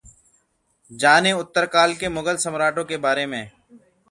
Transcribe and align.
जानें 0.91 1.31
उत्तरकाल 1.33 1.93
के 1.95 2.09
मुगल 2.09 2.37
सम्राटों 2.37 2.85
के 2.85 2.97
बारे 2.97 3.25
में 3.25 3.51